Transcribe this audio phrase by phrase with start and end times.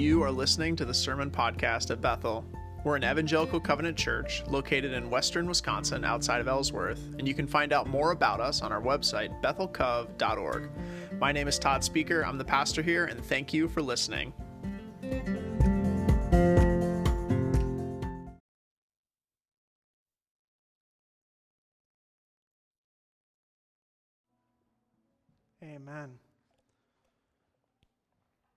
[0.00, 2.42] You are listening to the Sermon Podcast at Bethel.
[2.84, 7.46] We're an evangelical covenant church located in western Wisconsin outside of Ellsworth, and you can
[7.46, 10.70] find out more about us on our website, bethelcov.org.
[11.18, 12.24] My name is Todd Speaker.
[12.24, 14.32] I'm the pastor here, and thank you for listening.
[25.62, 26.18] Amen.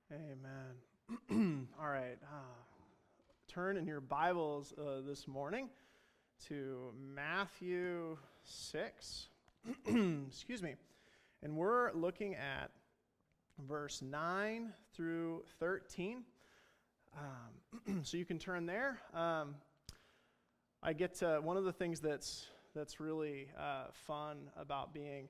[0.09, 0.83] Amen.
[1.31, 2.17] All right.
[2.23, 2.55] Uh,
[3.48, 5.67] turn in your Bibles uh, this morning
[6.48, 9.27] to Matthew 6.
[9.85, 10.75] Excuse me.
[11.41, 12.71] And we're looking at
[13.67, 16.23] verse 9 through 13.
[17.17, 19.02] Um, so you can turn there.
[19.13, 19.55] Um,
[20.81, 25.27] I get to, one of the things that's, that's really uh, fun about being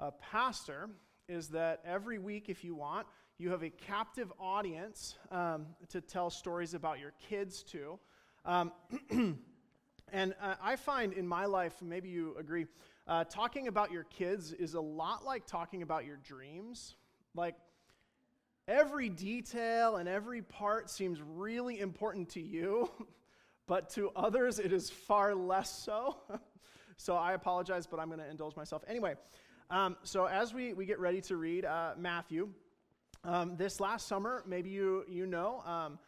[0.00, 0.90] a pastor
[1.28, 3.06] is that every week, if you want,
[3.42, 7.98] you have a captive audience um, to tell stories about your kids to.
[8.44, 8.70] Um,
[10.12, 12.66] and uh, I find in my life, maybe you agree,
[13.08, 16.94] uh, talking about your kids is a lot like talking about your dreams.
[17.34, 17.56] Like,
[18.68, 22.92] every detail and every part seems really important to you,
[23.66, 26.16] but to others it is far less so.
[26.96, 28.84] so I apologize, but I'm going to indulge myself.
[28.86, 29.16] Anyway,
[29.68, 32.50] um, so as we, we get ready to read uh, Matthew,
[33.24, 35.98] um, this last summer, maybe you, you know, um,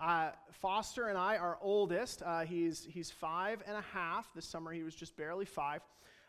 [0.00, 4.32] uh, Foster and I, our oldest, uh, he's, he's five and a half.
[4.34, 5.82] This summer he was just barely five.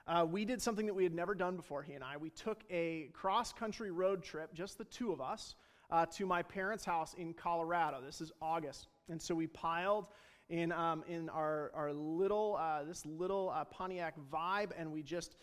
[0.08, 2.18] Uh, we did something that we had never done before, he and I.
[2.18, 5.56] We took a cross country road trip, just the two of us,
[5.90, 8.02] uh, to my parents' house in Colorado.
[8.06, 8.88] This is August.
[9.10, 10.08] And so we piled
[10.50, 15.38] in, um, in our, our little, uh, this little uh, Pontiac vibe, and we just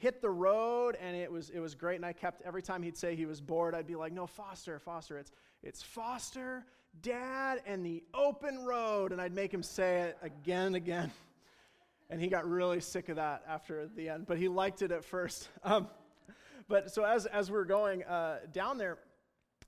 [0.00, 2.96] hit the road and it was it was great and i kept every time he'd
[2.96, 5.30] say he was bored i'd be like no foster foster it's
[5.62, 6.64] it's foster
[7.02, 11.12] dad and the open road and i'd make him say it again and again.
[12.12, 15.04] And he got really sick of that after the end but he liked it at
[15.04, 15.48] first.
[15.62, 15.86] Um,
[16.66, 18.98] but so as as we were going uh, down there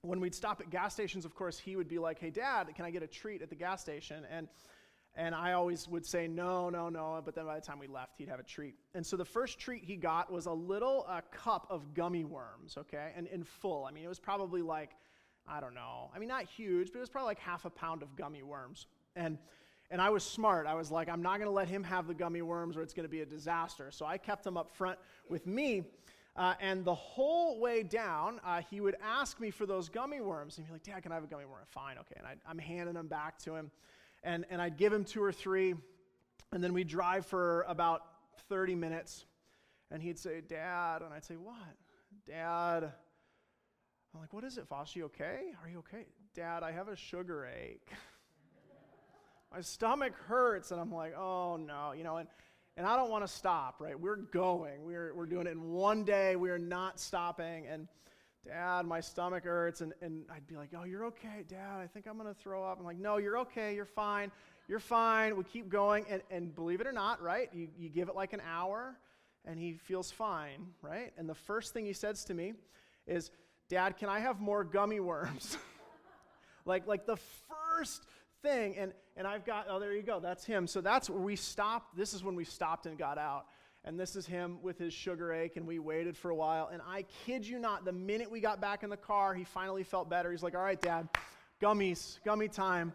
[0.01, 2.85] when we'd stop at gas stations of course he would be like hey dad can
[2.85, 4.25] i get a treat at the gas station?
[4.31, 4.49] And
[5.15, 7.21] and I always would say, no, no, no.
[7.25, 8.77] But then by the time we left, he'd have a treat.
[8.95, 12.77] And so the first treat he got was a little uh, cup of gummy worms,
[12.79, 13.13] okay?
[13.15, 13.85] And in full.
[13.85, 14.91] I mean, it was probably like,
[15.47, 16.11] I don't know.
[16.15, 18.87] I mean, not huge, but it was probably like half a pound of gummy worms.
[19.15, 19.39] And
[19.91, 20.67] and I was smart.
[20.67, 22.95] I was like, I'm not going to let him have the gummy worms or it's
[22.95, 23.91] going to be a disaster.
[23.91, 24.99] So I kept him up front
[25.29, 25.85] with me.
[26.35, 30.57] Uh, and the whole way down, uh, he would ask me for those gummy worms.
[30.57, 31.61] And he'd be like, Dad, can I have a gummy worm?
[31.67, 32.15] Fine, okay.
[32.17, 33.71] And I, am handing them back to him
[34.25, 35.75] and, and I'd give him two or three,
[36.53, 38.03] and then we'd drive for about
[38.49, 39.25] 30 minutes,
[39.91, 41.57] and he'd say, Dad, and I'd say, What?
[42.27, 42.93] Dad.
[44.15, 44.95] I'm like, What is it, Fosh?
[44.95, 45.41] You okay?
[45.63, 46.07] Are you okay?
[46.35, 47.89] Dad, I have a sugar ache.
[49.53, 52.29] My stomach hurts, and I'm like, Oh no, you know, and
[52.77, 53.99] and I don't want to stop, right?
[53.99, 54.85] We're going.
[54.85, 56.37] We're, we're doing it in one day.
[56.37, 57.67] We are not stopping.
[57.67, 57.87] And
[58.47, 59.81] Dad, my stomach hurts.
[59.81, 61.81] And, and I'd be like, Oh, you're okay, Dad.
[61.81, 62.79] I think I'm going to throw up.
[62.79, 63.75] I'm like, No, you're okay.
[63.75, 64.31] You're fine.
[64.69, 65.37] You're fine.
[65.37, 66.05] We keep going.
[66.09, 67.49] And, and believe it or not, right?
[67.53, 68.97] You, you give it like an hour
[69.45, 71.13] and he feels fine, right?
[71.17, 72.55] And the first thing he says to me
[73.07, 73.31] is,
[73.69, 75.57] Dad, can I have more gummy worms?
[76.65, 78.05] like, like the first
[78.43, 78.77] thing.
[78.77, 80.21] And, and I've got, oh, there you go.
[80.21, 80.67] That's him.
[80.67, 81.97] So that's where we stopped.
[81.97, 83.47] This is when we stopped and got out.
[83.85, 86.71] And this is him with his sugar ache, and we waited for a while.
[86.73, 89.83] And I kid you not, the minute we got back in the car, he finally
[89.83, 90.31] felt better.
[90.31, 91.09] He's like, All right, Dad,
[91.61, 92.93] gummies, gummy time.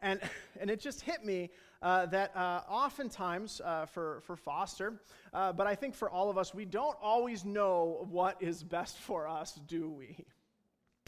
[0.00, 0.20] And,
[0.60, 1.50] and it just hit me
[1.82, 4.94] uh, that uh, oftentimes uh, for, for Foster,
[5.34, 8.96] uh, but I think for all of us, we don't always know what is best
[8.96, 10.24] for us, do we?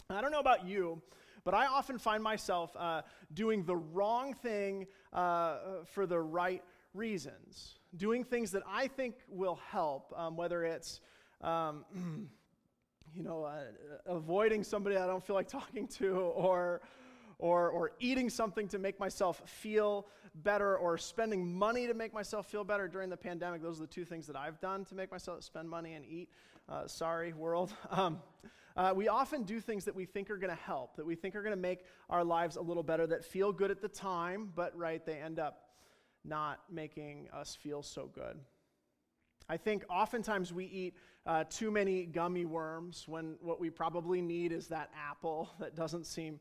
[0.09, 1.01] I don't know about you,
[1.43, 3.01] but I often find myself uh,
[3.33, 6.63] doing the wrong thing uh, for the right
[6.93, 11.01] reasons doing things that I think will help, um, whether it's,
[11.41, 11.85] um,
[13.15, 13.63] you know, uh,
[14.05, 16.81] avoiding somebody I don't feel like talking to, or,
[17.39, 22.47] or, or eating something to make myself feel better, or spending money to make myself
[22.47, 23.61] feel better during the pandemic.
[23.61, 26.29] Those are the two things that I've done to make myself spend money and eat.
[26.69, 27.73] Uh, sorry, world.
[27.89, 28.19] Um,
[28.75, 31.35] uh, we often do things that we think are going to help, that we think
[31.35, 31.79] are going to make
[32.11, 35.39] our lives a little better, that feel good at the time, but right, they end
[35.39, 35.66] up
[36.27, 38.37] not making us feel so good.
[39.49, 40.95] I think oftentimes we eat
[41.25, 46.05] uh, too many gummy worms when what we probably need is that apple that doesn't
[46.05, 46.39] seem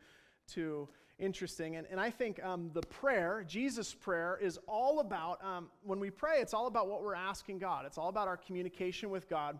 [0.49, 0.88] too
[1.19, 1.77] interesting.
[1.77, 6.11] And, and I think um, the prayer, Jesus' prayer, is all about, um, when we
[6.11, 7.87] pray, it's all about what we're asking God.
[7.87, 9.59] It's all about our communication with God.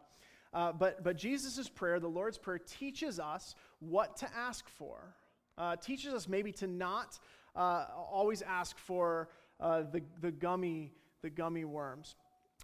[0.53, 5.15] Uh, but but Jesus' prayer, the Lord's Prayer, teaches us what to ask for.
[5.59, 7.19] uh, teaches us maybe to not
[7.55, 9.29] uh, always ask for
[9.61, 10.93] uh, the, the, gummy,
[11.23, 12.15] the gummy worms.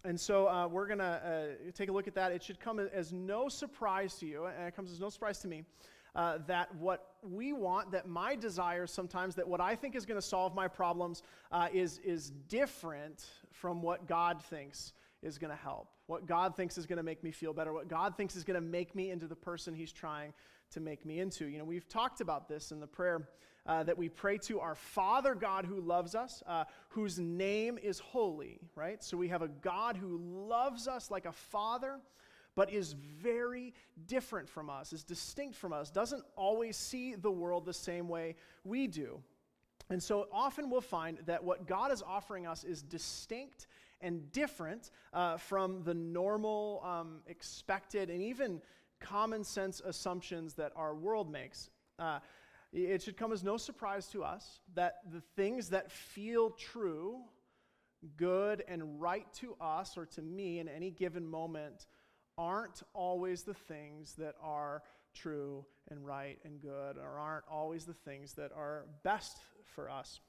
[0.05, 2.33] And so uh, we're going to uh, take a look at that.
[2.33, 5.49] It should come as no surprise to you, and it comes as no surprise to
[5.49, 5.65] me,
[6.15, 10.21] uh, that what we want, that my desire sometimes, that what I think is going
[10.21, 11.23] to solve my problems
[11.53, 14.93] uh, is, is different from what God thinks
[15.23, 17.89] is going to help, what God thinks is going to make me feel better, what
[17.89, 20.33] God thinks is going to make me into the person He's trying
[20.73, 21.47] to make me into.
[21.47, 23.29] You know, we've talked about this in the prayer
[23.67, 27.99] uh, that we pray to our Father God who loves us, uh, whose name is
[27.99, 29.03] holy, right?
[29.03, 32.01] So we have a God who loves us like a father,
[32.55, 33.73] but is very
[34.07, 38.35] different from us, is distinct from us, doesn't always see the world the same way
[38.65, 39.21] we do.
[39.91, 43.67] And so often we'll find that what God is offering us is distinct
[44.01, 48.61] and different uh, from the normal, um, expected, and even
[49.01, 51.71] common sense assumptions that our world makes.
[51.99, 52.19] Uh,
[52.73, 57.21] it should come as no surprise to us that the things that feel true,
[58.17, 61.87] good, and right to us or to me in any given moment
[62.39, 64.83] aren't always the things that are
[65.15, 69.37] true and right and good, or aren't always the things that are best
[69.75, 70.21] for us.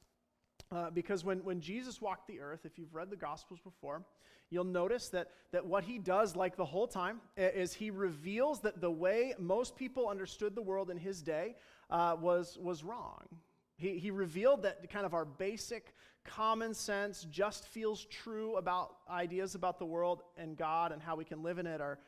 [0.74, 4.04] Uh, because when, when Jesus walked the earth, if you've read the Gospels before,
[4.50, 8.82] you'll notice that, that what he does, like the whole time, is he reveals that
[8.82, 11.56] the way most people understood the world in his day
[11.92, 13.24] uh, was, was wrong.
[13.76, 15.94] He, he revealed that kind of our basic
[16.24, 21.26] common sense just feels true about ideas about the world and God and how we
[21.26, 22.00] can live in it are,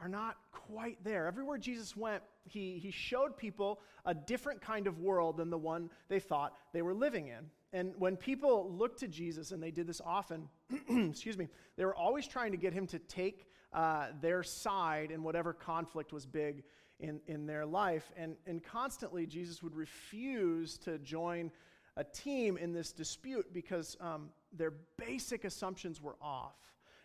[0.00, 1.26] are not quite there.
[1.26, 5.90] Everywhere Jesus went, he, he showed people a different kind of world than the one
[6.08, 7.50] they thought they were living in.
[7.72, 10.48] And when people looked to Jesus, and they did this often,
[10.88, 15.22] excuse me, they were always trying to get him to take uh, their side in
[15.22, 16.64] whatever conflict was big
[17.00, 18.12] in, in their life.
[18.16, 21.50] And, and constantly, Jesus would refuse to join
[21.96, 26.56] a team in this dispute because um, their basic assumptions were off.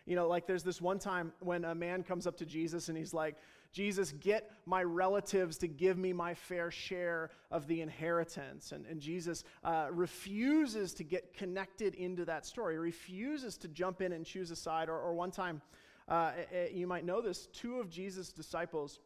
[0.06, 2.96] You know, like there's this one time when a man comes up to Jesus and
[2.96, 3.36] he's like,
[3.72, 8.72] Jesus, get my relatives to give me my fair share of the inheritance.
[8.72, 14.00] And, and Jesus uh, refuses to get connected into that story, he refuses to jump
[14.00, 14.88] in and choose a side.
[14.88, 15.60] Or, or one time,
[16.08, 16.32] uh,
[16.72, 19.00] you might know this, two of Jesus' disciples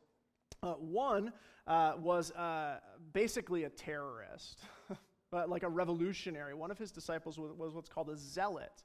[0.62, 1.32] uh, one
[1.67, 2.79] uh, was uh,
[3.12, 4.61] basically a terrorist,
[5.32, 6.55] like a revolutionary.
[6.55, 8.85] One of his disciples was, was, what's called a zealot.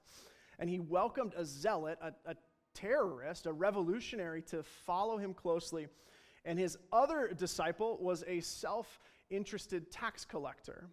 [0.59, 2.35] And he welcomed a zealot, a, a
[2.79, 5.88] terrorist, a revolutionary, to follow him closely.
[6.45, 10.88] And his other disciple was a self interested tax collector.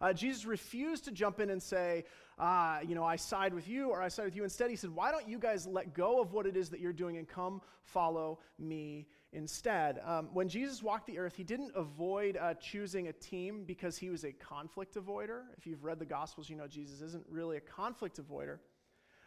[0.00, 2.04] Uh, Jesus refused to jump in and say,
[2.38, 4.44] ah, you know, I side with you or I side with you.
[4.44, 6.92] Instead, he said, why don't you guys let go of what it is that you're
[6.92, 10.00] doing and come follow me instead?
[10.04, 14.10] Um, when Jesus walked the earth, he didn't avoid uh, choosing a team because he
[14.10, 15.42] was a conflict avoider.
[15.56, 18.58] If you've read the Gospels, you know Jesus isn't really a conflict avoider.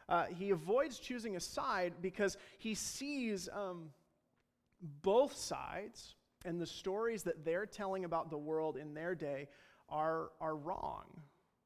[0.10, 3.90] Uh, he avoids choosing a side because he sees um,
[5.02, 6.16] both sides
[6.46, 9.48] and the stories that they're telling about the world in their day
[9.90, 11.06] are, are wrong.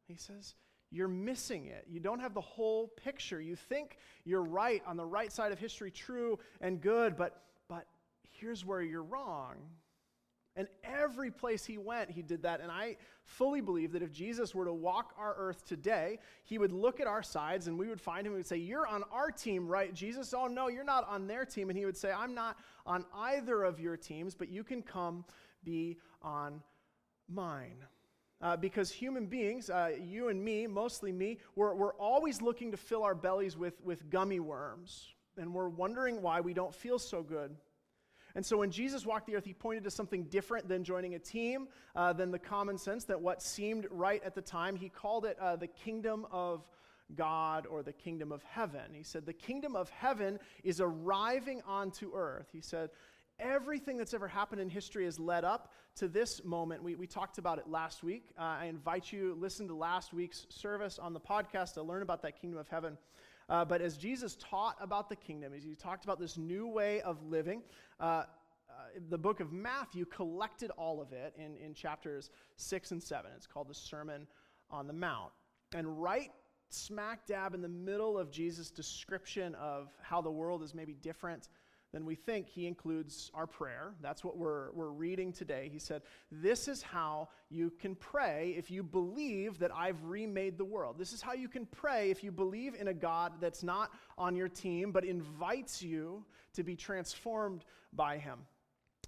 [0.07, 0.55] He says,
[0.91, 1.85] You're missing it.
[1.87, 3.39] You don't have the whole picture.
[3.39, 7.85] You think you're right on the right side of history, true and good, but, but
[8.39, 9.57] here's where you're wrong.
[10.55, 12.59] And every place he went, he did that.
[12.59, 16.73] And I fully believe that if Jesus were to walk our earth today, he would
[16.73, 19.67] look at our sides and we would find him and say, You're on our team,
[19.67, 20.33] right, Jesus?
[20.33, 21.69] Oh, no, you're not on their team.
[21.69, 25.23] And he would say, I'm not on either of your teams, but you can come
[25.63, 26.61] be on
[27.29, 27.85] mine
[28.41, 32.77] uh, because human beings, uh, you and me, mostly me, we're, we're always looking to
[32.77, 35.13] fill our bellies with, with gummy worms.
[35.37, 37.55] And we're wondering why we don't feel so good.
[38.35, 41.19] And so when Jesus walked the earth, he pointed to something different than joining a
[41.19, 44.75] team, uh, than the common sense, that what seemed right at the time.
[44.75, 46.67] He called it uh, the kingdom of
[47.15, 48.93] God or the kingdom of heaven.
[48.93, 52.47] He said, The kingdom of heaven is arriving onto earth.
[52.51, 52.89] He said,
[53.41, 56.83] everything that's ever happened in history has led up to this moment.
[56.83, 58.29] We, we talked about it last week.
[58.37, 62.21] Uh, I invite you listen to last week's service on the podcast to learn about
[62.21, 62.97] that kingdom of heaven.
[63.51, 67.01] Uh, but as Jesus taught about the kingdom, as he talked about this new way
[67.01, 67.61] of living,
[67.99, 68.23] uh, uh
[69.09, 73.29] the book of Matthew collected all of it in, in chapters 6 and 7.
[73.35, 74.25] It's called the Sermon
[74.69, 75.33] on the Mount.
[75.75, 76.31] And right
[76.69, 81.49] smack dab in the middle of Jesus' description of how the world is maybe different
[81.93, 83.93] then we think he includes our prayer.
[84.01, 85.69] That's what we're, we're reading today.
[85.71, 90.65] He said, This is how you can pray if you believe that I've remade the
[90.65, 90.97] world.
[90.97, 94.37] This is how you can pray if you believe in a God that's not on
[94.37, 98.39] your team, but invites you to be transformed by him.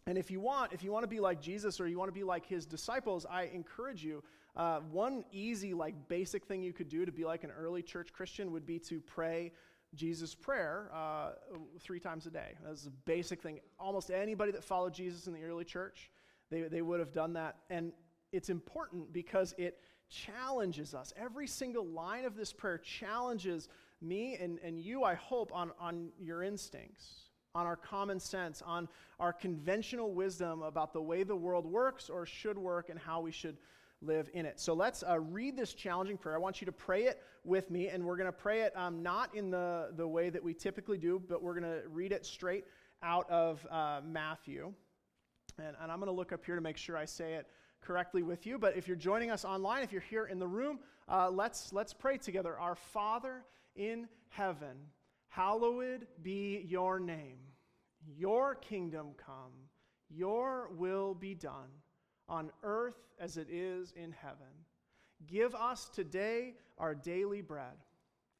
[0.05, 2.13] And if you want, if you want to be like Jesus or you want to
[2.13, 4.23] be like his disciples, I encourage you.
[4.55, 8.13] Uh, one easy, like basic thing you could do to be like an early church
[8.13, 9.51] Christian would be to pray
[9.95, 11.31] Jesus' prayer uh,
[11.79, 12.53] three times a day.
[12.65, 13.59] That's a basic thing.
[13.79, 16.09] Almost anybody that followed Jesus in the early church,
[16.50, 17.57] they, they would have done that.
[17.69, 17.91] And
[18.31, 21.13] it's important because it challenges us.
[21.15, 23.69] Every single line of this prayer challenges
[24.01, 28.88] me and, and you, I hope, on, on your instincts on our common sense, on
[29.19, 33.31] our conventional wisdom about the way the world works or should work and how we
[33.31, 33.57] should
[34.05, 34.60] live in it.
[34.60, 36.36] So let's uh, read this challenging prayer.
[36.36, 39.01] I want you to pray it with me, and we're going to pray it um,
[39.01, 42.25] not in the, the way that we typically do, but we're going to read it
[42.25, 42.65] straight
[43.01, 44.74] out of uh, Matthew.
[45.57, 47.48] And, and I'm going to look up here to make sure I say it
[47.81, 48.57] correctly with you.
[48.57, 50.79] But if you're joining us online, if you're here in the room,
[51.10, 52.57] uh, let's, let's pray together.
[52.57, 53.43] Our Father
[53.75, 54.77] in heaven
[55.33, 57.39] Hallowed be your name.
[58.05, 59.51] Your kingdom come.
[60.07, 61.72] Your will be done
[62.27, 64.48] on earth as it is in heaven.
[65.27, 67.77] Give us today our daily bread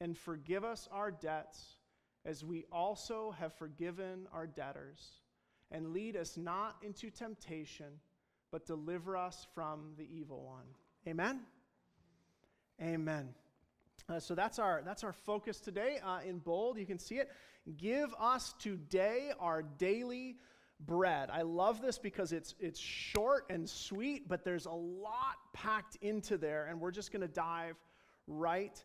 [0.02, 1.78] and forgive us our debts
[2.25, 5.20] as we also have forgiven our debtors.
[5.72, 8.00] And lead us not into temptation,
[8.52, 10.66] but deliver us from the evil one.
[11.08, 11.42] Amen?
[12.82, 13.30] Amen.
[14.10, 16.78] Uh, so that's our, that's our focus today uh, in bold.
[16.78, 17.30] You can see it.
[17.78, 20.36] Give us today our daily
[20.80, 21.30] bread.
[21.32, 26.38] I love this because it's, it's short and sweet, but there's a lot packed into
[26.38, 27.75] there, and we're just going to dive
[28.27, 28.84] right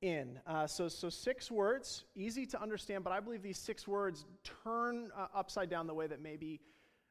[0.00, 0.38] in.
[0.46, 4.24] Uh, so, so, six words, easy to understand, but I believe these six words
[4.64, 6.60] turn uh, upside down the way that maybe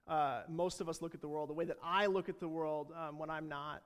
[0.07, 2.48] uh, most of us look at the world, the way that I look at the
[2.48, 3.84] world um, when I'm not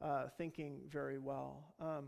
[0.00, 1.64] uh, thinking very well.
[1.80, 2.06] Um,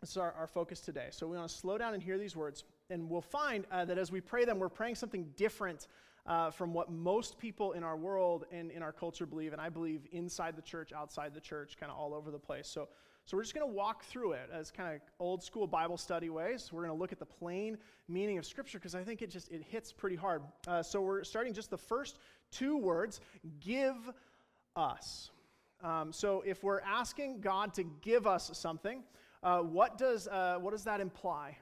[0.00, 1.08] this is our, our focus today.
[1.10, 2.64] So we want to slow down and hear these words.
[2.90, 5.88] And we'll find uh, that as we pray them, we're praying something different
[6.26, 9.52] uh, from what most people in our world and in our culture believe.
[9.52, 12.68] And I believe inside the church, outside the church, kind of all over the place.
[12.68, 12.88] So,
[13.24, 16.30] so we're just going to walk through it as kind of old school Bible study
[16.30, 16.70] ways.
[16.72, 17.78] We're going to look at the plain
[18.08, 20.42] meaning of Scripture because I think it just it hits pretty hard.
[20.66, 22.18] Uh, so we're starting just the first
[22.50, 23.20] two words:
[23.60, 23.96] give
[24.76, 25.30] us.
[25.82, 29.02] Um, so if we're asking God to give us something,
[29.42, 31.56] uh, what, does, uh, what does that imply?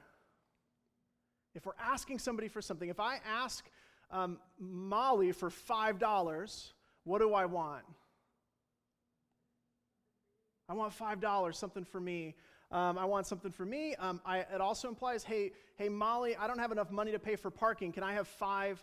[1.53, 3.65] If we're asking somebody for something, if I ask
[4.15, 6.71] um, Molly for $5,
[7.03, 7.83] what do I want?
[10.69, 12.35] I want $5, something for me.
[12.71, 13.93] Um, I want something for me.
[13.95, 17.35] Um, I, it also implies, hey, hey, Molly, I don't have enough money to pay
[17.35, 17.91] for parking.
[17.91, 18.79] Can I have $5?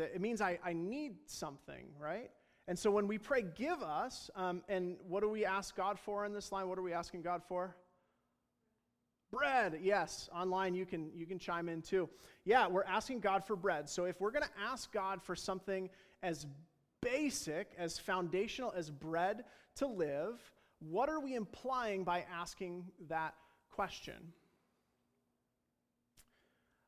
[0.00, 2.30] It, it means I, I need something, right?
[2.66, 6.26] And so when we pray, give us, um, and what do we ask God for
[6.26, 6.68] in this line?
[6.68, 7.76] What are we asking God for?
[9.34, 10.28] Bread, yes.
[10.32, 12.08] Online, you can you can chime in too.
[12.44, 13.88] Yeah, we're asking God for bread.
[13.88, 15.90] So if we're going to ask God for something
[16.22, 16.46] as
[17.00, 19.44] basic, as foundational as bread
[19.76, 20.40] to live,
[20.78, 23.34] what are we implying by asking that
[23.70, 24.32] question?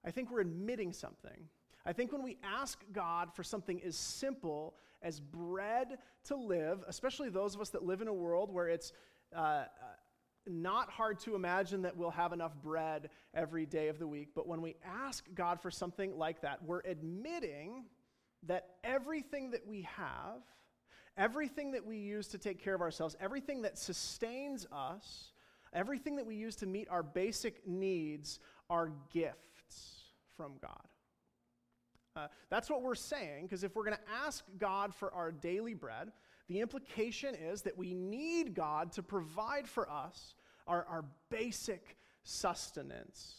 [0.04, 1.48] I think we're admitting something.
[1.84, 7.28] I think when we ask God for something as simple as bread to live, especially
[7.28, 8.92] those of us that live in a world where it's
[9.34, 9.64] uh,
[10.46, 14.46] not hard to imagine that we'll have enough bread every day of the week, but
[14.46, 17.84] when we ask God for something like that, we're admitting
[18.44, 20.42] that everything that we have,
[21.16, 25.32] everything that we use to take care of ourselves, everything that sustains us,
[25.72, 28.38] everything that we use to meet our basic needs
[28.70, 30.04] are gifts
[30.36, 30.86] from God.
[32.14, 35.74] Uh, that's what we're saying, because if we're going to ask God for our daily
[35.74, 36.12] bread,
[36.48, 40.34] the implication is that we need God to provide for us
[40.66, 43.34] our, our basic sustenance.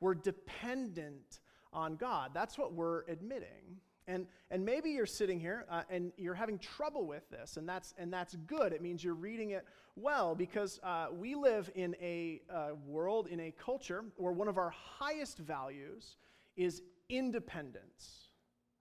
[0.00, 1.40] We're dependent
[1.72, 2.32] on God.
[2.34, 3.78] That's what we're admitting.
[4.06, 7.94] And, and maybe you're sitting here uh, and you're having trouble with this, and that's,
[7.96, 8.72] and that's good.
[8.74, 9.64] It means you're reading it
[9.96, 14.58] well because uh, we live in a uh, world, in a culture where one of
[14.58, 16.16] our highest values
[16.56, 18.28] is independence.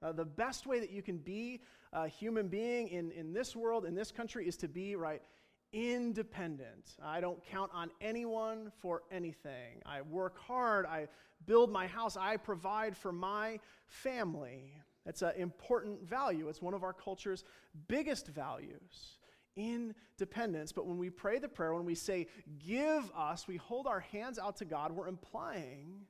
[0.02, 1.62] Uh, the best way that you can be
[1.94, 5.22] a human being in, in this world, in this country, is to be, right,
[5.72, 6.96] independent.
[7.04, 9.82] I don't count on anyone for anything.
[9.86, 10.86] I work hard.
[10.86, 11.08] I
[11.46, 12.18] build my house.
[12.18, 14.74] I provide for my family.
[15.06, 16.48] It's an important value.
[16.50, 17.44] It's one of our culture's
[17.88, 19.18] biggest values
[19.56, 20.72] independence.
[20.72, 22.28] But when we pray the prayer, when we say,
[22.66, 26.06] give us, we hold our hands out to God, we're implying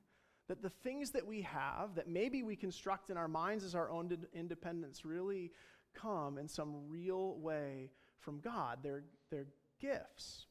[0.48, 3.90] that the things that we have, that maybe we construct in our minds as our
[3.90, 5.50] own independence, really
[5.94, 8.78] come in some real way from God.
[8.82, 9.46] They're, they're
[9.80, 10.46] gifts.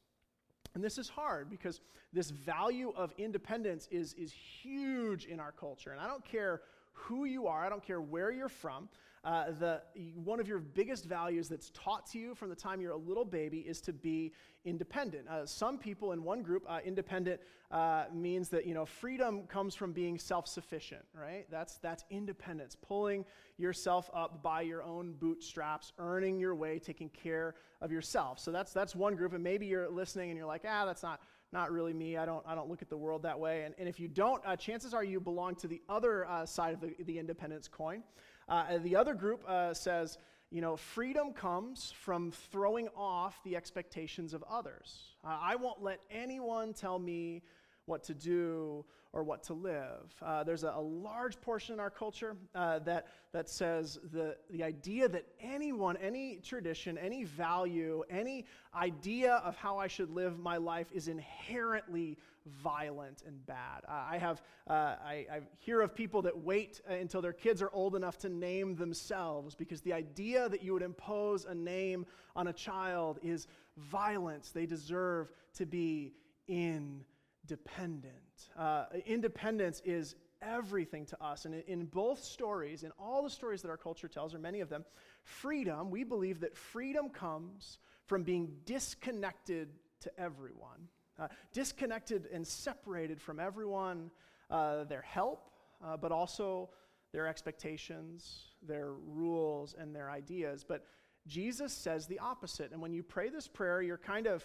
[0.74, 1.80] And this is hard because
[2.12, 5.90] this value of independence is, is huge in our culture.
[5.92, 8.88] And I don't care who you are, I don't care where you're from.
[9.24, 9.80] Uh, the,
[10.14, 13.24] one of your biggest values that's taught to you from the time you're a little
[13.24, 14.32] baby is to be
[14.64, 15.26] independent.
[15.28, 17.40] Uh, some people in one group, uh, independent
[17.70, 21.46] uh, means that you know freedom comes from being self-sufficient, right?
[21.50, 23.24] That's that's independence, pulling
[23.56, 28.38] yourself up by your own bootstraps, earning your way, taking care of yourself.
[28.38, 31.20] So that's that's one group, and maybe you're listening and you're like, ah, that's not
[31.54, 32.16] not really me.
[32.18, 33.62] I don't, I don't look at the world that way.
[33.62, 36.74] And, and if you don't, uh, chances are you belong to the other uh, side
[36.74, 38.02] of the, the independence coin.
[38.48, 40.18] Uh, the other group uh, says,
[40.50, 45.16] you know, freedom comes from throwing off the expectations of others.
[45.24, 47.42] Uh, I won't let anyone tell me
[47.86, 50.12] what to do or what to live.
[50.20, 54.62] Uh, there's a, a, large portion in our culture uh, that, that says the, the
[54.62, 60.56] idea that anyone, any tradition, any value, any idea of how I should live my
[60.56, 63.84] life is inherently violent and bad.
[63.88, 67.62] Uh, I have, uh, I, I, hear of people that wait uh, until their kids
[67.62, 72.06] are old enough to name themselves because the idea that you would impose a name
[72.36, 73.46] on a child is
[73.76, 74.50] violence.
[74.50, 76.12] They deserve to be
[76.46, 78.14] independent.
[78.56, 81.46] Uh, independence is everything to us.
[81.46, 84.68] And in both stories, in all the stories that our culture tells, or many of
[84.68, 84.84] them,
[85.22, 89.70] freedom, we believe that freedom comes from being disconnected
[90.00, 94.10] to everyone uh, disconnected and separated from everyone,
[94.50, 95.50] uh, their help,
[95.84, 96.70] uh, but also
[97.12, 100.64] their expectations, their rules, and their ideas.
[100.66, 100.84] But
[101.26, 102.72] Jesus says the opposite.
[102.72, 104.44] And when you pray this prayer, you're kind of,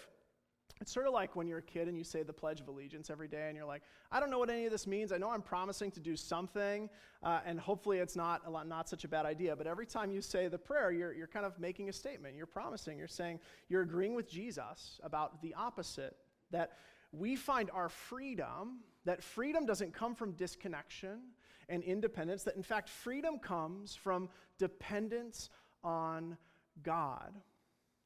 [0.80, 3.10] it's sort of like when you're a kid and you say the Pledge of Allegiance
[3.10, 5.12] every day, and you're like, I don't know what any of this means.
[5.12, 6.88] I know I'm promising to do something,
[7.22, 9.54] uh, and hopefully it's not, a lot, not such a bad idea.
[9.56, 12.36] But every time you say the prayer, you're, you're kind of making a statement.
[12.36, 16.16] You're promising, you're saying, you're agreeing with Jesus about the opposite
[16.50, 16.72] that
[17.12, 21.20] we find our freedom, that freedom doesn't come from disconnection
[21.68, 24.28] and independence, that in fact, freedom comes from
[24.58, 25.50] dependence
[25.82, 26.36] on
[26.82, 27.32] God.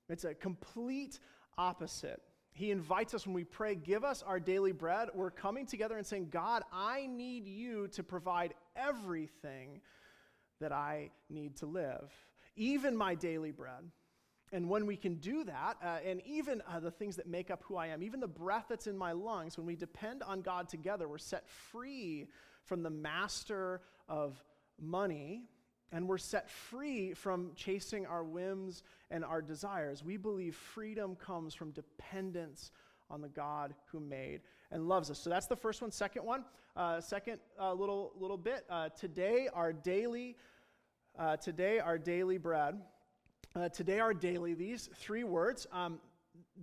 [0.08, 1.18] It's a complete
[1.56, 2.20] opposite.
[2.52, 5.08] He invites us when we pray, Give us our daily bread.
[5.14, 9.80] We're coming together and saying, God, I need you to provide everything
[10.60, 12.12] that I need to live,
[12.56, 13.90] even my daily bread.
[14.52, 17.62] And when we can do that, uh, and even uh, the things that make up
[17.64, 20.68] who I am, even the breath that's in my lungs, when we depend on God
[20.68, 22.28] together, we're set free
[22.64, 24.42] from the master of
[24.80, 25.42] money
[25.92, 30.02] and we're set free from chasing our whims and our desires.
[30.04, 32.72] We believe freedom comes from dependence
[33.10, 34.40] on the God who made
[34.72, 35.20] and loves us.
[35.20, 35.92] So that's the first one.
[35.92, 36.44] Second one,
[36.76, 38.64] uh, second uh, little little bit.
[38.68, 40.36] Uh, today, our daily,
[41.16, 42.80] uh, today our daily bread.
[43.56, 46.00] Uh, today, our daily, these three words, um,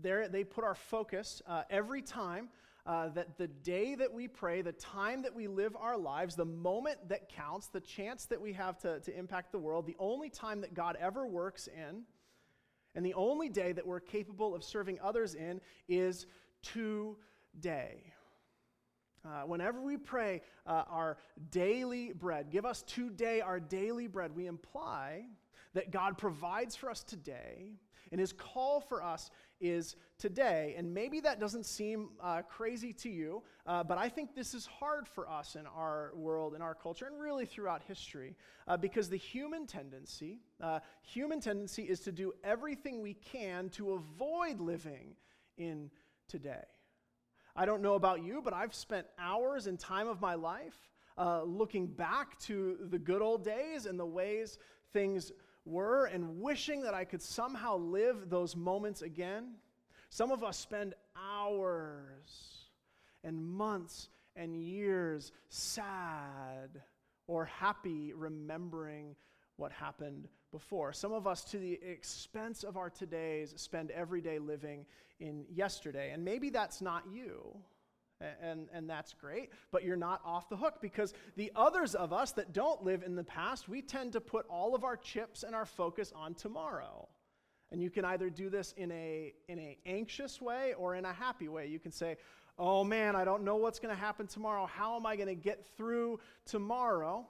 [0.02, 2.50] they put our focus uh, every time
[2.86, 6.44] uh, that the day that we pray, the time that we live our lives, the
[6.44, 10.30] moment that counts, the chance that we have to, to impact the world, the only
[10.30, 12.02] time that God ever works in,
[12.94, 16.28] and the only day that we're capable of serving others in is
[16.62, 18.04] today.
[19.24, 21.18] Uh, whenever we pray uh, our
[21.52, 25.24] daily bread, give us today our daily bread, we imply
[25.74, 27.74] that God provides for us today,
[28.12, 29.30] and his call for us
[29.62, 30.76] is today.
[30.78, 34.66] And maybe that doesn't seem uh, crazy to you, uh, but I think this is
[34.66, 38.36] hard for us in our world, in our culture, and really throughout history,
[38.68, 43.94] uh, because the human tendency, uh, human tendency is to do everything we can to
[43.94, 45.16] avoid living
[45.58, 45.90] in
[46.28, 46.64] today.
[47.56, 51.44] I don't know about you, but I've spent hours and time of my life uh,
[51.44, 54.58] looking back to the good old days and the ways
[54.94, 55.32] things
[55.66, 59.56] were and wishing that I could somehow live those moments again.
[60.10, 62.66] Some of us spend hours
[63.24, 66.82] and months and years sad
[67.28, 69.16] or happy remembering
[69.58, 70.92] what happened before.
[70.92, 74.86] Some of us, to the expense of our todays, spend every day living
[75.20, 76.12] in yesterday.
[76.12, 77.56] And maybe that's not you
[78.42, 82.32] and, and that's great, but you're not off the hook because the others of us
[82.34, 85.56] that don't live in the past, we tend to put all of our chips and
[85.56, 87.08] our focus on tomorrow.
[87.72, 91.14] And you can either do this in a in a anxious way or in a
[91.14, 91.68] happy way.
[91.68, 92.18] You can say,
[92.60, 94.66] "Oh man, I don't know what's going to happen tomorrow.
[94.66, 97.26] How am I going to get through tomorrow?"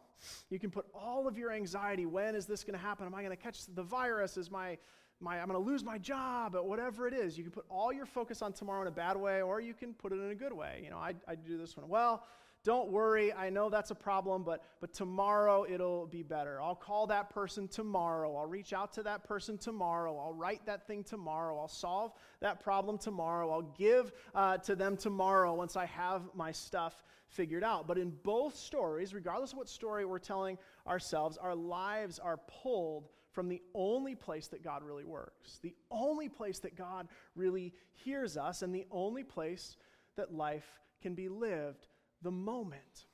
[0.49, 3.05] You can put all of your anxiety, when is this going to happen?
[3.05, 4.37] Am I going to catch the virus?
[4.37, 4.77] Is my
[5.21, 7.37] my, I'm going to lose my job, or whatever it is.
[7.37, 9.93] You can put all your focus on tomorrow in a bad way, or you can
[9.93, 10.81] put it in a good way.
[10.83, 11.87] You know, I, I do this one.
[11.87, 12.23] Well,
[12.63, 13.33] don't worry.
[13.33, 16.61] I know that's a problem, but, but tomorrow it'll be better.
[16.61, 18.35] I'll call that person tomorrow.
[18.35, 20.15] I'll reach out to that person tomorrow.
[20.17, 21.57] I'll write that thing tomorrow.
[21.57, 23.49] I'll solve that problem tomorrow.
[23.49, 27.87] I'll give uh, to them tomorrow once I have my stuff figured out.
[27.87, 33.09] But in both stories, regardless of what story we're telling ourselves, our lives are pulled
[33.31, 38.37] from the only place that God really works, the only place that God really hears
[38.37, 39.77] us, and the only place
[40.17, 41.87] that life can be lived
[42.21, 43.05] the moment.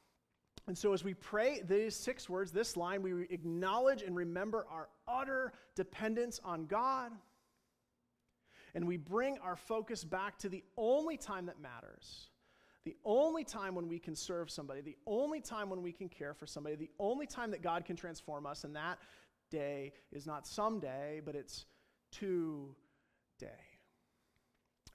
[0.67, 4.89] And so, as we pray these six words, this line, we acknowledge and remember our
[5.07, 7.11] utter dependence on God.
[8.75, 12.29] And we bring our focus back to the only time that matters,
[12.83, 16.33] the only time when we can serve somebody, the only time when we can care
[16.33, 18.65] for somebody, the only time that God can transform us.
[18.65, 18.99] And that
[19.49, 21.65] day is not someday, but it's
[22.11, 23.47] today.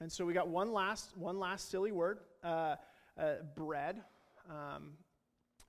[0.00, 2.18] And so we got one last, one last silly word.
[2.42, 2.76] Uh,
[3.18, 4.02] uh, bread.
[4.48, 4.92] Um,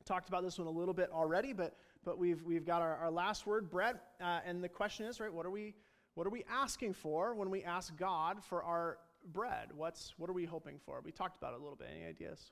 [0.05, 3.11] talked about this one a little bit already, but, but we've, we've got our, our
[3.11, 3.99] last word, bread.
[4.21, 5.75] Uh, and the question is, right, what are, we,
[6.15, 8.97] what are we asking for when we ask God for our
[9.31, 9.69] bread?
[9.75, 11.01] What's, what are we hoping for?
[11.03, 11.87] We talked about it a little bit.
[11.95, 12.51] Any ideas?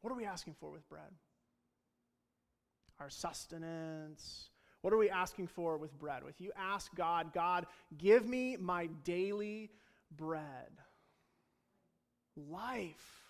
[0.00, 1.12] What are we asking for with bread?
[2.98, 4.48] Our sustenance.
[4.82, 6.22] What are we asking for with bread?
[6.28, 7.66] If you ask God, God,
[7.98, 9.70] give me my daily
[10.16, 10.70] bread.
[12.36, 13.22] Life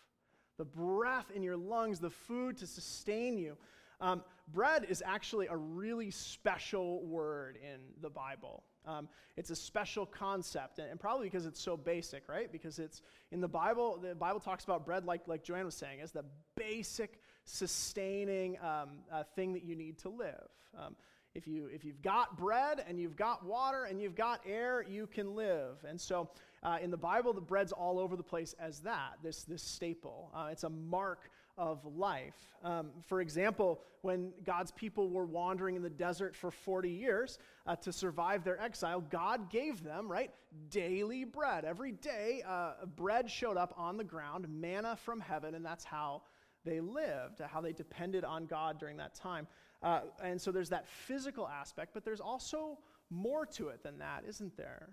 [0.59, 3.57] the breath in your lungs, the food to sustain you.
[4.01, 8.63] Um, bread is actually a really special word in the Bible.
[8.87, 12.51] Um, it's a special concept, and, and, probably because it's so basic, right?
[12.51, 16.01] Because it's in the Bible, the Bible talks about bread, like, like Joanne was saying,
[16.01, 16.25] as the
[16.57, 20.49] basic, sustaining um, uh, thing that you need to live.
[20.79, 20.95] Um,
[21.35, 25.07] if, you, if you've got bread and you've got water and you've got air, you
[25.07, 25.77] can live.
[25.89, 26.29] And so
[26.63, 30.31] uh, in the Bible, the bread's all over the place as that, this, this staple.
[30.35, 32.35] Uh, it's a mark of life.
[32.65, 37.77] Um, for example, when God's people were wandering in the desert for 40 years uh,
[37.77, 40.31] to survive their exile, God gave them, right,
[40.71, 41.65] daily bread.
[41.65, 46.23] Every day, uh, bread showed up on the ground, manna from heaven, and that's how
[46.65, 49.47] they lived, how they depended on God during that time.
[49.83, 52.79] Uh, and so there's that physical aspect, but there's also
[53.11, 54.89] more to it than that, isn't there?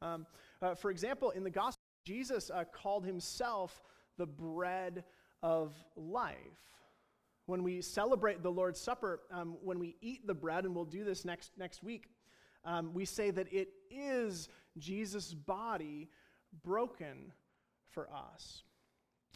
[0.00, 0.26] Um,
[0.62, 3.82] uh, for example, in the gospel, Jesus uh, called himself
[4.16, 5.04] the bread
[5.42, 6.36] of life.
[7.46, 11.04] When we celebrate the Lord's Supper, um, when we eat the bread, and we'll do
[11.04, 12.06] this next, next week,
[12.64, 16.10] um, we say that it is Jesus' body
[16.62, 17.32] broken
[17.88, 18.62] for us.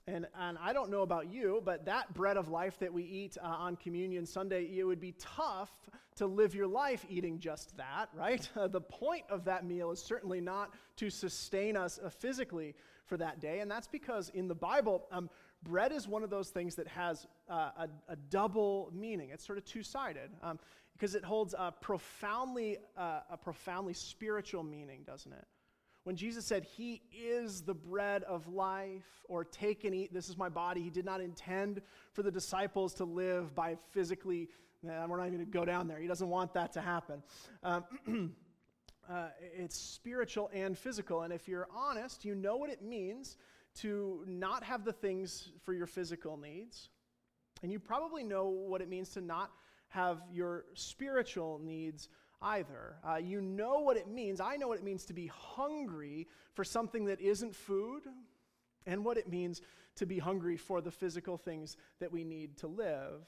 [0.09, 3.37] And, and I don't know about you, but that bread of life that we eat
[3.41, 5.71] uh, on Communion Sunday, it would be tough
[6.17, 8.49] to live your life eating just that, right?
[8.73, 13.41] The point of that meal is certainly not to sustain us uh, physically for that
[13.41, 13.61] day.
[13.61, 15.31] And that's because in the Bible, um,
[15.63, 19.31] bread is one of those things that has uh, a, a, double meaning.
[19.31, 20.59] It's sort of two sided um,
[20.95, 25.47] because it holds a profoundly, uh, a profoundly spiritual meaning, doesn't it?
[26.05, 30.37] When Jesus said, He is the bread of life, or take and eat, this is
[30.37, 31.81] my body, He did not intend
[32.13, 34.49] for the disciples to live by physically,
[34.83, 35.99] we're not even going to go down there.
[35.99, 37.23] He doesn't want that to happen.
[37.63, 37.85] Um,
[39.11, 41.23] uh, it's spiritual and physical.
[41.23, 43.37] And if you're honest, you know what it means
[43.77, 46.89] to not have the things for your physical needs.
[47.63, 49.53] And you probably know what it means to not
[49.89, 52.09] have your spiritual needs
[52.43, 52.97] either.
[53.09, 54.41] Uh, you know what it means.
[54.41, 58.03] I know what it means to be hungry for something that isn't food,
[58.87, 59.61] and what it means
[59.97, 63.25] to be hungry for the physical things that we need to live.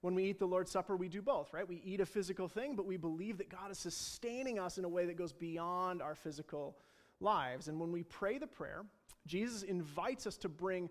[0.00, 1.68] When we eat the Lord's Supper, we do both, right?
[1.68, 4.88] We eat a physical thing, but we believe that God is sustaining us in a
[4.88, 6.76] way that goes beyond our physical
[7.20, 7.68] lives.
[7.68, 8.84] And when we pray the prayer,
[9.26, 10.90] Jesus invites us to bring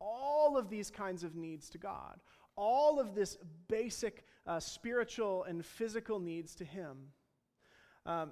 [0.00, 2.18] all of these kinds of needs to God,
[2.56, 6.96] all of this basic uh, spiritual and physical needs to Him.
[8.06, 8.30] Um,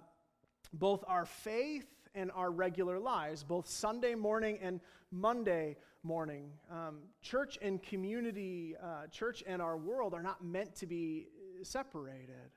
[0.73, 4.81] both our faith and our regular lives, both Sunday morning and
[5.13, 6.51] Monday morning.
[6.71, 11.29] Um, church and community, uh, church and our world are not meant to be
[11.63, 12.51] separated.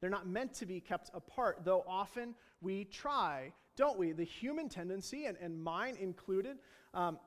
[0.00, 4.12] They're not meant to be kept apart, though often we try, don't we?
[4.12, 6.56] The human tendency, and, and mine included,
[6.94, 7.18] um,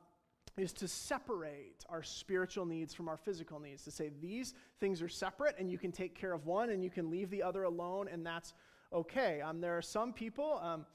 [0.57, 5.09] is to separate our spiritual needs from our physical needs, to say these things are
[5.09, 8.07] separate and you can take care of one and you can leave the other alone
[8.11, 8.53] and that's
[8.91, 9.41] okay.
[9.41, 10.85] Um, there are some people, um,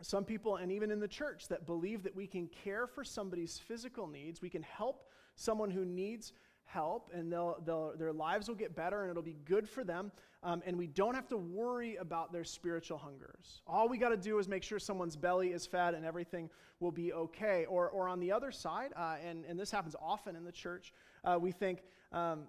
[0.00, 3.58] some people, and even in the church, that believe that we can care for somebody's
[3.58, 5.04] physical needs, we can help
[5.36, 6.32] someone who needs
[6.66, 10.12] help and they'll, they'll, their lives will get better and it'll be good for them.
[10.42, 13.62] Um, and we don't have to worry about their spiritual hungers.
[13.66, 16.92] All we got to do is make sure someone's belly is fed and everything will
[16.92, 17.64] be okay.
[17.64, 20.92] Or, or on the other side, uh, and, and this happens often in the church,
[21.24, 22.44] uh, we think um,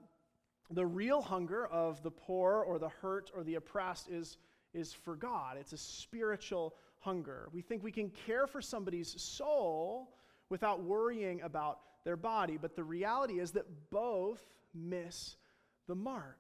[0.70, 4.38] the real hunger of the poor or the hurt or the oppressed is,
[4.74, 5.58] is for God.
[5.60, 7.48] It's a spiritual hunger.
[7.54, 10.14] We think we can care for somebody's soul
[10.50, 12.58] without worrying about their body.
[12.60, 14.40] But the reality is that both
[14.74, 15.36] miss
[15.90, 16.40] the mark.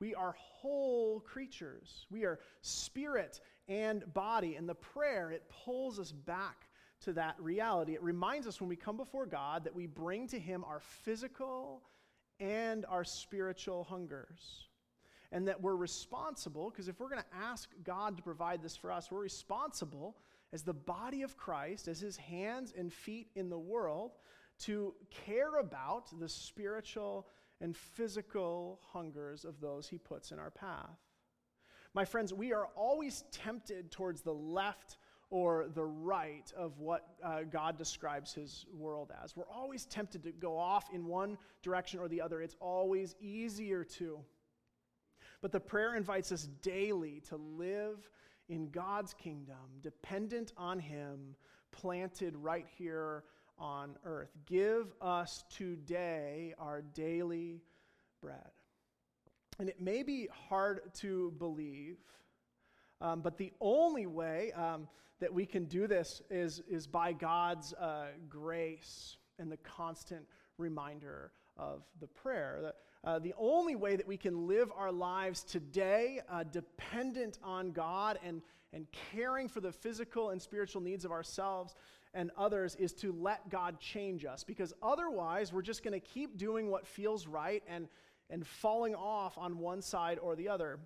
[0.00, 2.06] We are whole creatures.
[2.10, 4.56] We are spirit and body.
[4.56, 6.66] And the prayer, it pulls us back
[7.02, 7.94] to that reality.
[7.94, 11.84] It reminds us when we come before God that we bring to Him our physical
[12.40, 14.66] and our spiritual hungers.
[15.30, 18.90] And that we're responsible, because if we're going to ask God to provide this for
[18.90, 20.16] us, we're responsible
[20.52, 24.16] as the body of Christ, as His hands and feet in the world,
[24.60, 27.26] to care about the spiritual
[27.60, 30.98] and physical hungers of those he puts in our path.
[31.94, 34.98] My friends, we are always tempted towards the left
[35.30, 39.36] or the right of what uh, God describes his world as.
[39.36, 42.42] We're always tempted to go off in one direction or the other.
[42.42, 44.20] It's always easier to.
[45.40, 48.08] But the prayer invites us daily to live
[48.48, 51.34] in God's kingdom, dependent on him,
[51.72, 53.24] planted right here
[53.58, 54.30] on earth.
[54.46, 57.62] Give us today our daily
[58.20, 58.50] bread.
[59.58, 61.96] And it may be hard to believe,
[63.00, 64.88] um, but the only way um,
[65.20, 70.26] that we can do this is, is by God's uh, grace and the constant
[70.58, 72.72] reminder of the prayer.
[73.04, 78.18] Uh, the only way that we can live our lives today uh, dependent on God
[78.24, 78.42] and,
[78.72, 81.74] and caring for the physical and spiritual needs of ourselves
[82.16, 86.38] and others is to let God change us because otherwise we're just going to keep
[86.38, 87.88] doing what feels right and,
[88.30, 90.80] and falling off on one side or the other.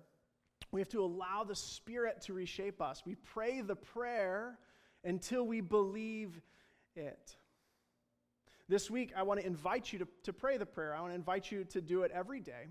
[0.73, 3.03] We have to allow the Spirit to reshape us.
[3.05, 4.59] We pray the prayer
[5.05, 6.41] until we believe
[6.97, 7.37] it.
[8.67, 10.93] This week, I want to invite you to, to pray the prayer.
[10.93, 12.67] I want to invite you to do it every day.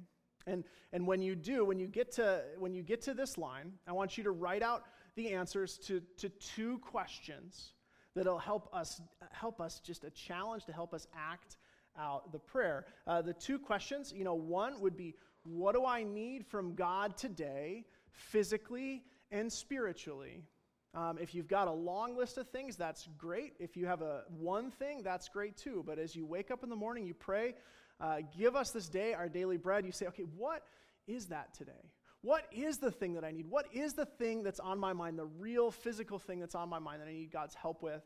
[0.46, 3.72] And, and when you do, when you, get to, when you get to this line,
[3.86, 7.72] I want you to write out the answers to, to two questions
[8.14, 9.00] that'll help us
[9.32, 11.56] help us just a challenge to help us act
[11.98, 12.86] out the prayer.
[13.06, 17.16] Uh, the two questions, you know, one would be, what do I need from God
[17.16, 20.44] today, physically and spiritually?
[20.92, 23.54] Um, if you've got a long list of things, that's great.
[23.60, 25.84] If you have a one thing, that's great too.
[25.86, 27.54] But as you wake up in the morning, you pray,
[28.00, 29.86] uh, give us this day our daily bread.
[29.86, 30.62] You say, okay, what
[31.06, 31.90] is that today?
[32.22, 33.46] What is the thing that I need?
[33.46, 36.78] What is the thing that's on my mind, the real physical thing that's on my
[36.78, 38.02] mind that I need God's help with?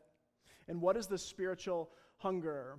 [0.67, 2.77] And what is the spiritual hunger?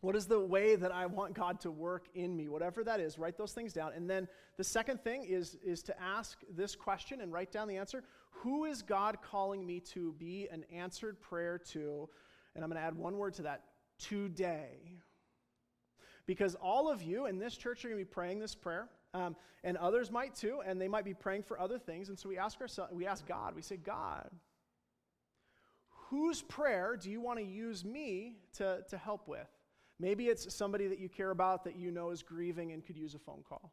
[0.00, 2.48] What is the way that I want God to work in me?
[2.48, 3.92] Whatever that is, write those things down.
[3.94, 7.76] And then the second thing is, is to ask this question and write down the
[7.76, 12.08] answer Who is God calling me to be an answered prayer to?
[12.54, 13.62] And I'm going to add one word to that
[13.98, 15.00] today.
[16.26, 18.88] Because all of you in this church are going to be praying this prayer.
[19.14, 22.08] Um, and others might too, and they might be praying for other things.
[22.08, 24.30] And so we ask ourselves, we ask God, we say, God,
[26.10, 29.48] whose prayer do you want to use me to, to help with?
[29.98, 33.14] Maybe it's somebody that you care about that you know is grieving and could use
[33.14, 33.72] a phone call.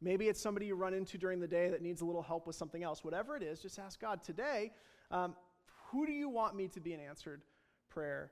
[0.00, 2.54] Maybe it's somebody you run into during the day that needs a little help with
[2.54, 3.02] something else.
[3.02, 4.70] Whatever it is, just ask God today,
[5.10, 5.34] um,
[5.90, 7.42] who do you want me to be an answered
[7.90, 8.30] prayer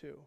[0.00, 0.18] to?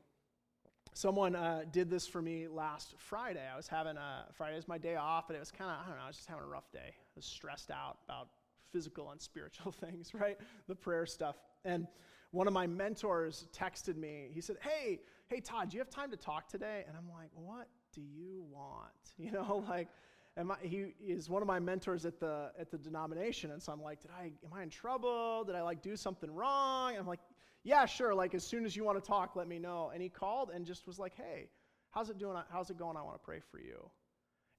[0.94, 3.44] Someone uh, did this for me last Friday.
[3.52, 5.90] I was having a Friday was my day off, and it was kind of I
[5.90, 6.04] don't know.
[6.04, 6.94] I was just having a rough day.
[6.94, 8.30] I was stressed out about
[8.72, 10.38] physical and spiritual things, right?
[10.68, 11.36] The prayer stuff.
[11.66, 11.88] And
[12.32, 14.30] one of my mentors texted me.
[14.32, 17.30] He said, "Hey, hey, Todd, do you have time to talk today?" And I'm like,
[17.34, 19.90] "What do you want?" You know, like.
[20.36, 23.72] Am I, he is one of my mentors at the at the denomination, and so
[23.72, 25.44] I'm like, did I am I in trouble?
[25.44, 26.94] Did I like do something wrong?
[26.94, 27.20] And I'm like,
[27.64, 28.14] yeah, sure.
[28.14, 29.92] Like, as soon as you want to talk, let me know.
[29.94, 31.48] And he called and just was like, hey,
[31.92, 32.38] how's it doing?
[32.52, 32.98] How's it going?
[32.98, 33.90] I want to pray for you.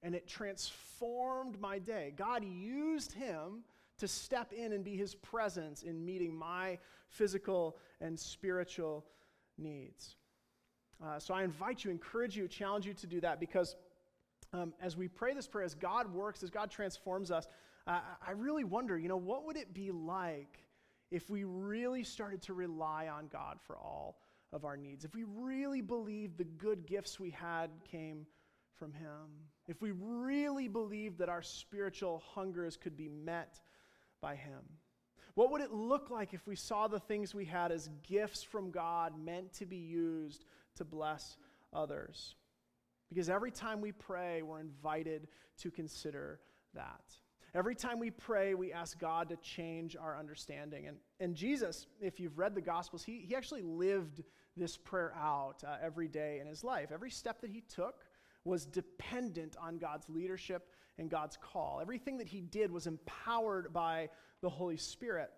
[0.01, 2.13] And it transformed my day.
[2.15, 3.63] God used him
[3.97, 6.77] to step in and be his presence in meeting my
[7.09, 9.05] physical and spiritual
[9.57, 10.15] needs.
[11.03, 13.75] Uh, so I invite you, encourage you, challenge you to do that because
[14.53, 17.47] um, as we pray this prayer, as God works, as God transforms us,
[17.87, 20.64] uh, I really wonder, you know, what would it be like
[21.11, 24.19] if we really started to rely on God for all
[24.51, 28.25] of our needs, if we really believed the good gifts we had came
[28.77, 29.29] from Him,
[29.67, 33.59] if we really believed that our spiritual hungers could be met
[34.21, 34.61] by Him.
[35.35, 38.71] What would it look like if we saw the things we had as gifts from
[38.71, 41.37] God meant to be used to bless
[41.73, 42.35] others?
[43.09, 45.27] Because every time we pray, we're invited
[45.59, 46.39] to consider
[46.73, 47.03] that.
[47.55, 50.87] Every time we pray, we ask God to change our understanding.
[50.87, 54.23] And, and Jesus, if you've read the Gospels, he, he actually lived
[54.57, 56.89] this prayer out uh, every day in his life.
[56.91, 58.03] Every step that he took
[58.43, 61.79] was dependent on God's leadership and God's call.
[61.81, 64.09] Everything that he did was empowered by
[64.41, 65.31] the Holy Spirit.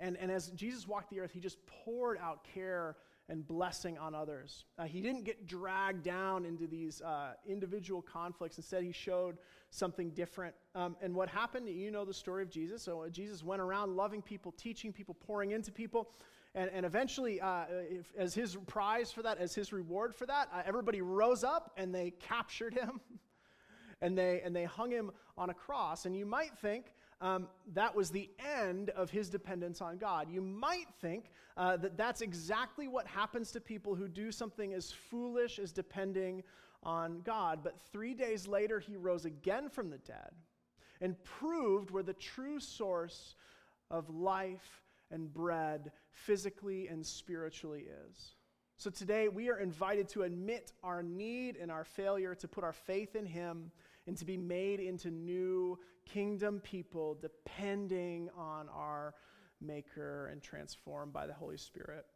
[0.00, 2.96] And, and as Jesus walked the earth, he just poured out care
[3.30, 4.64] and blessing on others.
[4.78, 8.58] Uh, he didn't get dragged down into these uh, individual conflicts.
[8.58, 9.36] Instead, he showed
[9.70, 10.54] something different.
[10.74, 12.82] Um, and what happened, you know the story of Jesus.
[12.82, 16.10] So uh, Jesus went around loving people, teaching people, pouring into people.
[16.54, 20.48] And, and eventually, uh, if, as his prize for that, as his reward for that,
[20.52, 23.00] uh, everybody rose up and they captured him
[24.00, 26.06] and, they, and they hung him on a cross.
[26.06, 26.86] And you might think,
[27.20, 30.28] um, that was the end of his dependence on God.
[30.30, 34.92] You might think uh, that that's exactly what happens to people who do something as
[34.92, 36.44] foolish as depending
[36.82, 37.60] on God.
[37.62, 40.30] But three days later, he rose again from the dead
[41.00, 43.34] and proved where the true source
[43.90, 48.34] of life and bread, physically and spiritually, is.
[48.76, 52.72] So today, we are invited to admit our need and our failure, to put our
[52.72, 53.72] faith in him,
[54.06, 59.14] and to be made into new kingdom people depending on our
[59.60, 62.06] Maker and transformed by the Holy Spirit.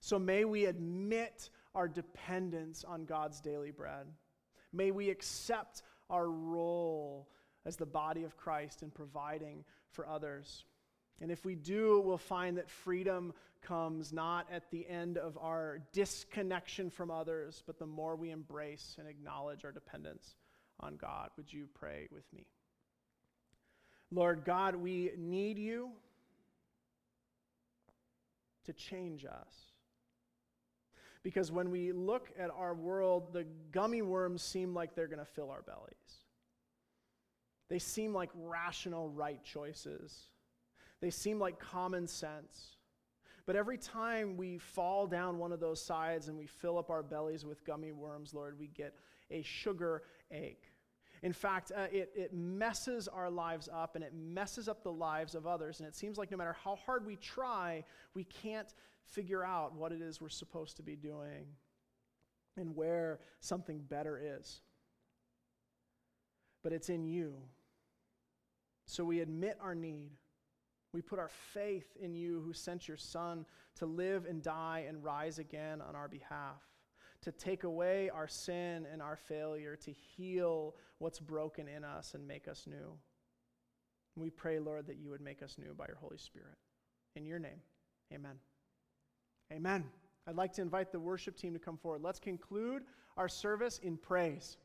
[0.00, 4.06] So may we admit our dependence on God's daily bread.
[4.72, 7.28] May we accept our role
[7.64, 10.64] as the body of Christ in providing for others.
[11.20, 13.32] And if we do, we'll find that freedom
[13.62, 18.96] comes not at the end of our disconnection from others, but the more we embrace
[18.98, 20.36] and acknowledge our dependence
[20.80, 21.30] on God.
[21.36, 22.46] Would you pray with me?
[24.10, 25.90] Lord God, we need you
[28.64, 29.73] to change us.
[31.24, 35.24] Because when we look at our world, the gummy worms seem like they're going to
[35.24, 36.22] fill our bellies.
[37.70, 40.28] They seem like rational, right choices.
[41.00, 42.76] They seem like common sense.
[43.46, 47.02] But every time we fall down one of those sides and we fill up our
[47.02, 48.94] bellies with gummy worms, Lord, we get
[49.30, 50.73] a sugar ache.
[51.24, 55.34] In fact, uh, it, it messes our lives up and it messes up the lives
[55.34, 55.80] of others.
[55.80, 57.82] And it seems like no matter how hard we try,
[58.12, 58.68] we can't
[59.06, 61.46] figure out what it is we're supposed to be doing
[62.58, 64.60] and where something better is.
[66.62, 67.36] But it's in you.
[68.84, 70.10] So we admit our need.
[70.92, 75.02] We put our faith in you who sent your Son to live and die and
[75.02, 76.60] rise again on our behalf
[77.24, 82.26] to take away our sin and our failure, to heal what's broken in us and
[82.26, 82.92] make us new.
[84.16, 86.56] We pray, Lord, that you would make us new by your Holy Spirit.
[87.16, 87.60] In your name,
[88.12, 88.36] amen.
[89.52, 89.84] Amen.
[90.26, 92.02] I'd like to invite the worship team to come forward.
[92.02, 92.82] Let's conclude
[93.16, 94.56] our service in praise.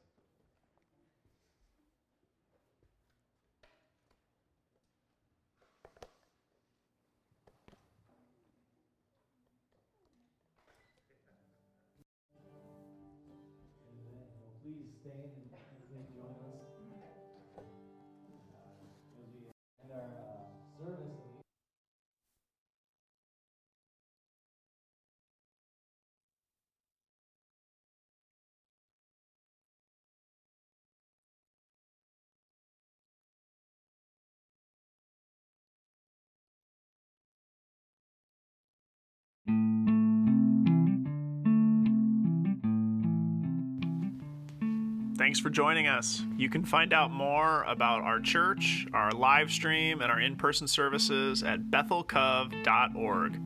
[45.29, 46.23] Thanks for joining us.
[46.37, 50.67] You can find out more about our church, our live stream, and our in person
[50.67, 53.39] services at bethelcove.org.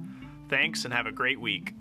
[0.47, 1.75] Thanks and have a great week.